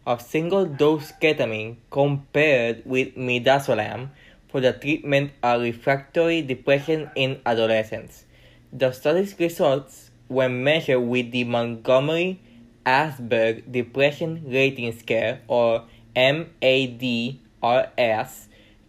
[0.06, 4.10] of single-dose ketamine compared with midazolam
[4.48, 8.26] for the treatment of refractory depression in adolescents.
[8.72, 15.84] The study's results were measured with the Montgomery-Åsberg Depression Rating Scale, or
[16.16, 17.38] MADRS,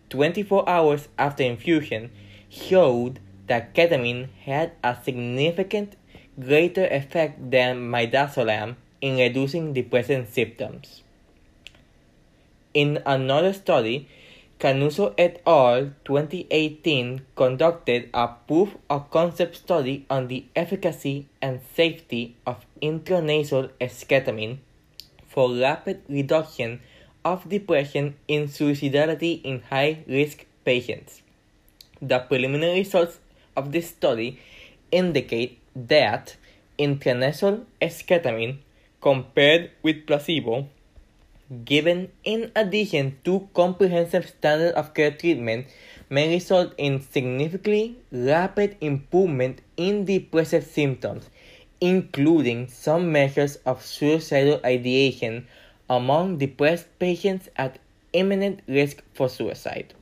[0.09, 2.11] 24 hours after infusion
[2.49, 5.95] showed that ketamine had a significant
[6.39, 11.03] greater effect than midazolam in reducing depressive symptoms.
[12.73, 14.07] In another study,
[14.59, 15.91] Canuso et al.
[16.05, 24.59] 2018 conducted a proof of concept study on the efficacy and safety of intranasal esketamine
[25.27, 26.79] for rapid reduction
[27.25, 31.21] of depression in suicidality in high risk patients.
[32.01, 33.19] The preliminary results
[33.55, 34.39] of this study
[34.91, 36.35] indicate that
[36.77, 38.57] intranasal esketamine
[39.01, 40.67] compared with placebo
[41.65, 45.67] given in addition to comprehensive standard of care treatment
[46.09, 51.29] may result in significantly rapid improvement in depressive symptoms
[51.81, 55.45] including some measures of suicidal ideation
[55.89, 57.77] among depressed patients at
[58.13, 59.93] imminent risk for suicide.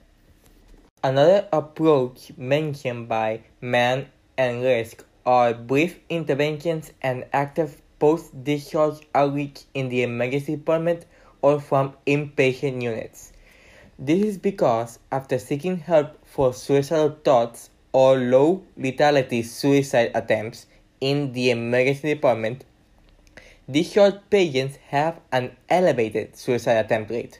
[1.03, 9.89] Another approach mentioned by Mann and Rizk are brief interventions and active post-discharge outreach in
[9.89, 11.05] the emergency department
[11.41, 13.33] or from inpatient units.
[13.97, 20.67] This is because after seeking help for suicidal thoughts or low lethality suicide attempts
[20.99, 22.63] in the emergency department,
[23.69, 27.39] Discharged patients have an elevated suicide attempt rate.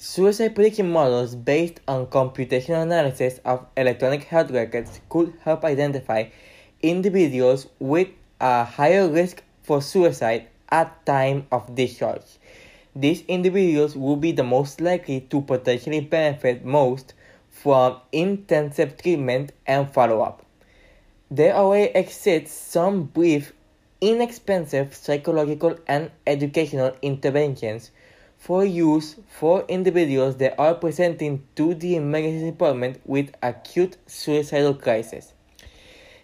[0.00, 6.26] Suicide prediction models based on computational analysis of electronic health records could help identify
[6.80, 8.06] individuals with
[8.40, 12.22] a higher risk for suicide at time of discharge.
[12.94, 17.14] these individuals will be the most likely to potentially benefit most
[17.50, 20.46] from intensive treatment and follow up.
[21.28, 23.52] There already exists some brief,
[24.00, 27.90] inexpensive psychological and educational interventions
[28.38, 35.34] for use for individuals that are presenting to the emergency department with acute suicidal crisis.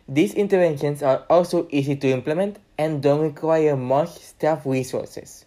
[0.09, 5.45] These interventions are also easy to implement and don't require much staff resources.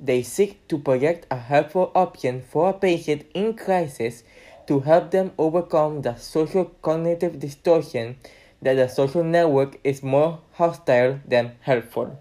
[0.00, 4.24] They seek to project a helpful option for a patient in crisis
[4.66, 8.16] to help them overcome the social cognitive distortion
[8.62, 12.18] that the social network is more hostile than helpful.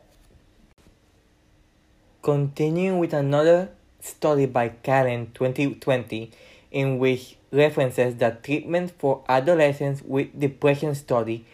[2.22, 3.70] Continuing with another
[4.00, 6.32] study by Callen 2020
[6.72, 11.46] in which references the treatment for adolescents with depression study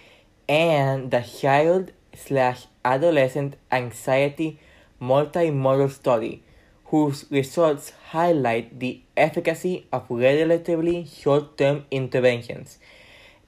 [0.47, 4.59] and the child slash adolescent anxiety
[5.01, 6.43] multimodal study,
[6.85, 12.77] whose results highlight the efficacy of relatively short term interventions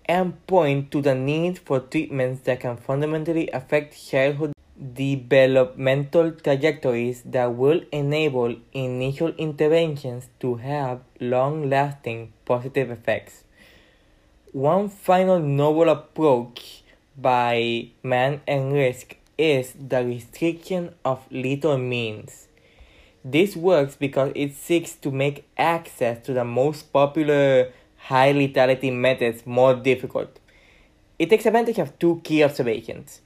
[0.06, 4.54] and point to the need for treatments that can fundamentally affect childhood
[4.94, 13.44] developmental trajectories that will enable initial interventions to have long lasting positive effects.
[14.52, 16.84] One final novel approach
[17.18, 22.48] by Mann and Rizk is the restriction of lethal means.
[23.24, 29.46] This works because it seeks to make access to the most popular high lethality methods
[29.46, 30.40] more difficult.
[31.20, 33.22] It takes advantage of two key observations.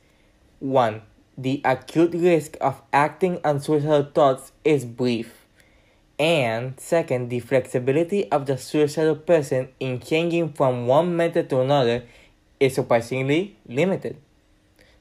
[0.59, 1.01] One,
[1.41, 5.45] the acute risk of acting on suicidal thoughts is brief.
[6.19, 12.03] And second, the flexibility of the suicidal person in changing from one method to another
[12.59, 14.17] is surprisingly limited.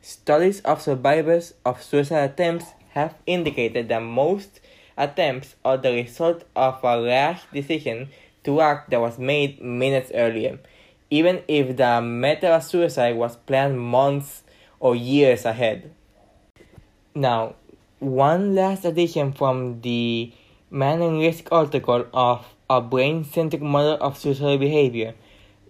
[0.00, 4.60] Studies of survivors of suicide attempts have indicated that most
[4.96, 8.08] attempts are the result of a rash decision
[8.44, 10.58] to act that was made minutes earlier,
[11.10, 14.42] even if the method of suicide was planned months
[14.78, 15.92] or years ahead.
[17.14, 17.54] Now,
[17.98, 20.32] one last addition from the
[20.70, 25.14] Mann and Rizk article of a brain centric model of suicidal behavior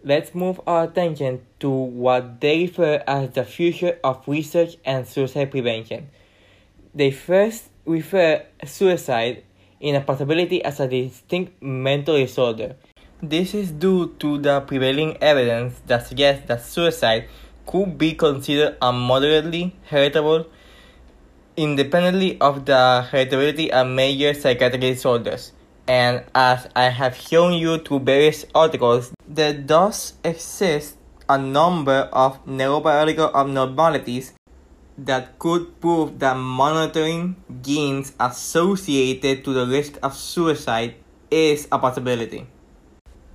[0.02, 5.50] let's move our attention to what they refer as the future of research and suicide
[5.50, 6.08] prevention.
[6.94, 9.44] They first refer suicide
[9.78, 12.76] in a possibility as a distinct mental disorder.
[13.22, 17.28] This is due to the prevailing evidence that suggests that suicide
[17.66, 20.46] could be considered a moderately heritable
[21.60, 25.52] independently of the heritability of major psychiatric disorders.
[25.86, 30.96] And as I have shown you through various articles, there does exist
[31.28, 34.32] a number of neurobiological abnormalities
[34.96, 40.94] that could prove that monitoring genes associated to the risk of suicide
[41.30, 42.46] is a possibility.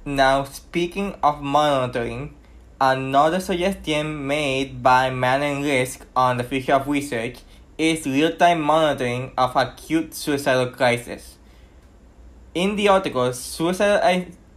[0.03, 2.35] Now, speaking of monitoring,
[2.81, 7.39] another suggestion made by Mann and Rizk on the future of research
[7.77, 11.37] is real-time monitoring of acute suicidal crisis.
[12.53, 13.99] In the article, suicidal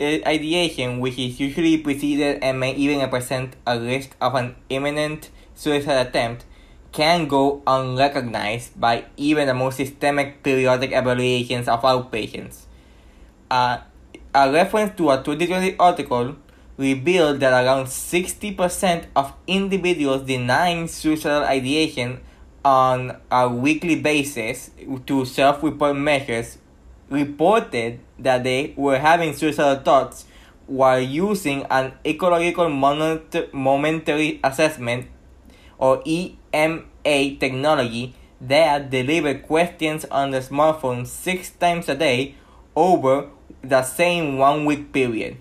[0.01, 6.07] ideation, which is usually preceded and may even represent a risk of an imminent suicide
[6.07, 6.45] attempt,
[6.93, 12.63] can go unrecognized by even the most systemic periodic evaluations of outpatients.
[13.51, 13.79] Uh,
[14.35, 16.37] a reference to a 2020 article
[16.77, 22.21] revealed that around 60% of individuals denying suicidal ideation
[22.69, 24.71] on a weekly basis
[25.07, 26.59] to self report measures
[27.09, 30.27] reported that they were having suicidal thoughts
[30.67, 35.07] while using an ecological momentary assessment
[35.79, 36.85] or EMA
[37.41, 42.35] technology that delivered questions on the smartphone six times a day
[42.77, 43.31] over
[43.63, 45.39] the same one week period.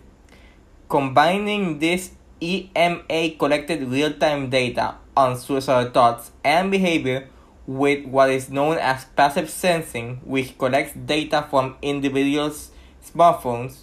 [0.87, 7.27] Combining this EMA collected real time data on suicidal thoughts and behavior
[7.65, 12.71] with what is known as passive sensing, which collects data from individuals'
[13.03, 13.79] smartphones,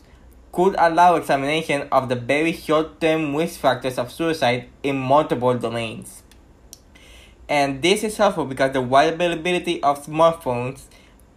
[0.52, 6.22] could allow examination of the very short term risk factors of suicide in multiple domains.
[7.48, 10.84] And this is helpful because the wide availability of smartphones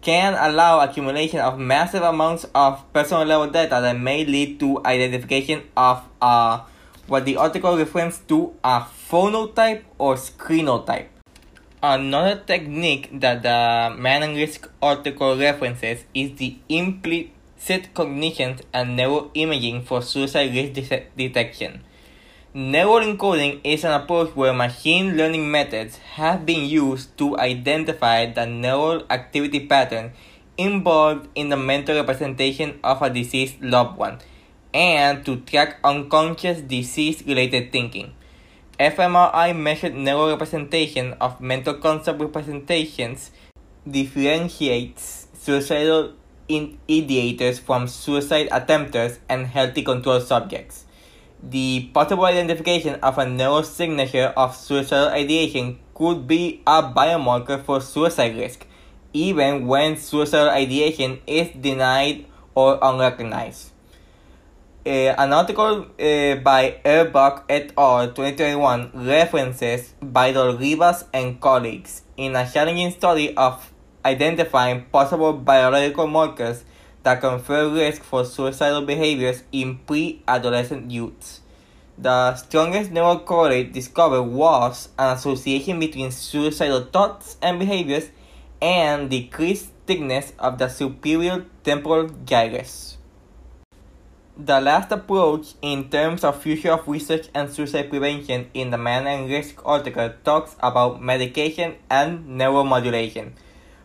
[0.02, 5.64] can allow accumulation of massive amounts of personal level data that may lead to identification
[5.76, 6.62] of uh,
[7.08, 11.08] what the article refers to a phonotype or screenotype.
[11.82, 19.86] Another technique that the Mann and Rizk article references is the implicit cognition and neuroimaging
[19.86, 21.84] for suicide risk de- detection.
[22.53, 28.45] Neural encoding is an approach where machine learning methods have been used to identify the
[28.45, 30.12] neural activity pattern
[30.58, 34.20] involved in the mental representation of a deceased loved one
[34.74, 38.16] and to track unconscious disease related thinking.
[38.80, 43.32] fMRI measured neurorepresentation of mental concept representations
[43.90, 46.14] differentiates suicidal
[46.48, 50.86] ideators from suicide attempters and healthy control subjects.
[51.42, 58.38] The possible identification of a neurosignature of suicidal ideation could be a biomarker for suicide
[58.38, 58.68] risk,
[59.12, 63.72] even when suicidal ideation is denied or unrecognized.
[64.88, 68.08] Uh, an article uh, by Auerbach et al.
[68.08, 73.74] 2021 references Vidal Ribas and colleagues in a challenging study of
[74.06, 76.64] identifying possible biological markers
[77.04, 81.42] that confer risk for suicidal behaviors in pre-adolescent youths.
[81.98, 88.10] The strongest neural correlate discovered was an association between suicidal thoughts and behaviors
[88.62, 92.97] and decreased thickness of the superior temporal gyrus.
[94.40, 99.08] The last approach in terms of future of research and suicide prevention in the Mann
[99.08, 103.32] and Rizk article talks about medication and neuromodulation.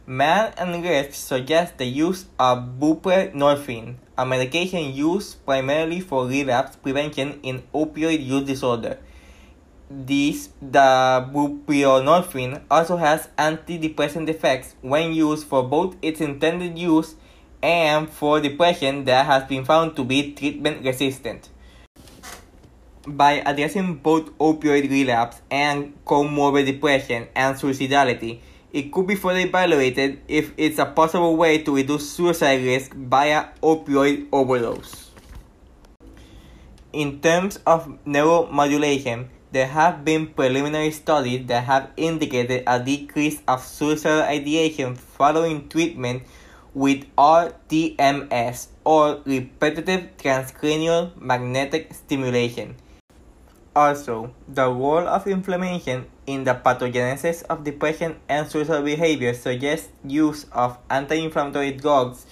[0.04, 7.40] Mann and Rizk suggests the use of buprenorphine, a medication used primarily for relapse prevention
[7.42, 8.98] in opioid use disorder.
[9.88, 17.14] This, the buprenorphine also has antidepressant effects when used for both its intended use
[17.62, 21.48] and for depression that has been found to be treatment resistant.
[23.06, 28.40] By addressing both opioid relapse and comorbid depression and suicidality,
[28.72, 33.48] it could be further evaluated if it's a possible way to reduce suicide risk via
[33.62, 35.10] opioid overdose.
[36.92, 43.62] In terms of neuromodulation, there have been preliminary studies that have indicated a decrease of
[43.62, 46.22] suicidal ideation following treatment
[46.74, 52.76] with RTMS or repetitive transcranial magnetic stimulation.
[53.74, 60.44] Also, the role of inflammation in the pathogenesis of depression and suicidal behavior suggests use
[60.52, 62.26] of anti-inflammatory drugs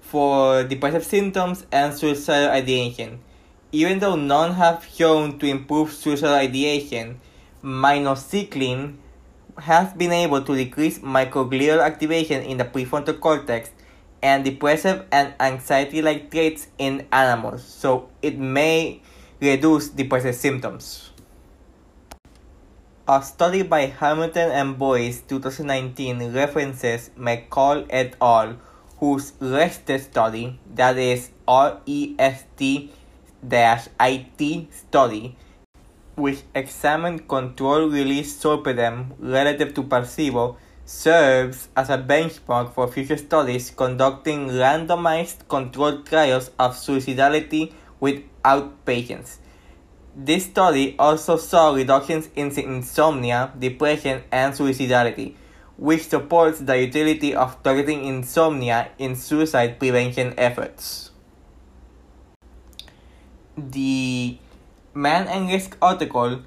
[0.00, 3.20] for depressive symptoms and suicidal ideation.
[3.72, 7.20] Even though none have shown to improve suicidal ideation,
[7.62, 8.96] minocycline
[9.58, 13.70] has been able to decrease microglial activation in the prefrontal cortex
[14.22, 19.00] and depressive and anxiety-like traits in animals, so it may
[19.40, 21.10] reduce depressive symptoms.
[23.08, 28.56] A study by Hamilton and Boyce 2019 references McCall et al.,
[28.98, 33.00] whose REST study, that is R-E-S-T-IT
[34.72, 35.36] study,
[36.16, 40.56] which examined control release zolpidem relative to placebo,
[40.90, 49.38] serves as a benchmark for future studies conducting randomized controlled trials of suicidality without patients.
[50.16, 55.36] This study also saw reductions in insomnia, depression, and suicidality,
[55.78, 61.12] which supports the utility of targeting insomnia in suicide prevention efforts.
[63.56, 64.38] The
[64.92, 66.42] Mann and Rizk article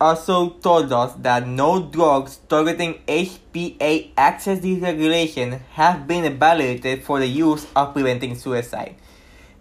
[0.00, 7.26] also told us that no drugs targeting HPA axis deregulation have been evaluated for the
[7.26, 8.96] use of preventing suicide.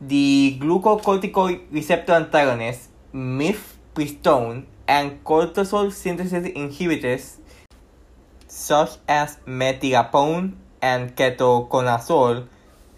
[0.02, 7.38] The glucocorticoid receptor antagonists, mifepristone, and cortisol synthesis inhibitors,
[8.48, 12.48] such as metyrapone and ketoconazole,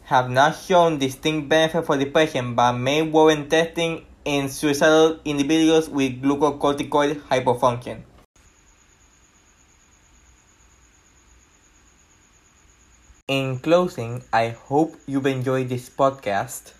[0.05, 6.21] have not shown distinct benefit for depression but may warrant testing in suicidal individuals with
[6.21, 8.03] glucocorticoid hypofunction.
[13.29, 16.73] In closing, I hope you've enjoyed this podcast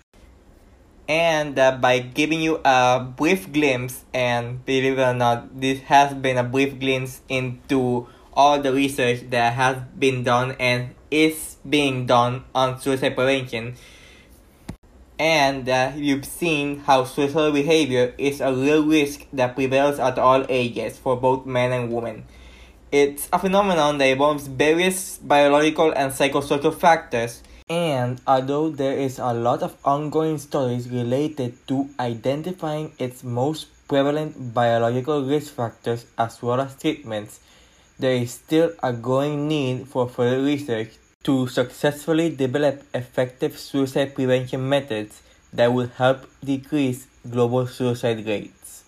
[1.08, 6.12] and uh, by giving you a brief glimpse, and believe it or not, this has
[6.12, 12.04] been a brief glimpse into all the research that has been done and is being
[12.04, 13.74] done on suicide prevention
[15.18, 15.66] and
[15.98, 21.16] you've seen how suicidal behavior is a real risk that prevails at all ages for
[21.16, 22.24] both men and women.
[22.90, 29.34] It's a phenomenon that involves various biological and psychosocial factors, and although there is a
[29.34, 36.60] lot of ongoing studies related to identifying its most prevalent biological risk factors as well
[36.60, 37.40] as treatments,
[37.98, 40.90] there is still a growing need for further research
[41.28, 45.20] to successfully develop effective suicide prevention methods
[45.52, 48.84] that will help decrease global suicide rates.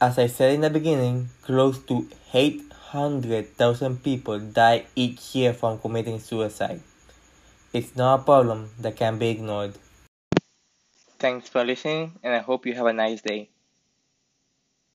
[0.00, 6.20] As I said in the beginning, close to 800,000 people die each year from committing
[6.20, 6.80] suicide.
[7.74, 9.74] It's not a problem that can be ignored.
[11.18, 13.50] Thanks for listening, and I hope you have a nice day.